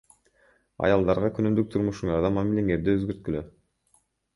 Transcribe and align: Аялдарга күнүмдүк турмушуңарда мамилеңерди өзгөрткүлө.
Аялдарга 0.87 1.29
күнүмдүк 1.41 1.71
турмушуңарда 1.75 2.35
мамилеңерди 2.41 3.01
өзгөрткүлө. 3.01 3.49